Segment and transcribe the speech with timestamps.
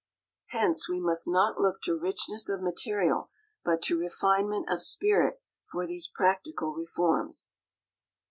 [0.47, 3.29] Hence we must not look to richness of material,
[3.63, 5.39] but to refinement of spirit
[5.71, 7.51] for these practical reforms.